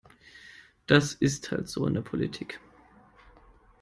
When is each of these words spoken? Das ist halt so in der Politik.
Das 0.87 1.13
ist 1.13 1.51
halt 1.51 1.69
so 1.69 1.85
in 1.85 1.93
der 1.93 2.01
Politik. 2.01 2.59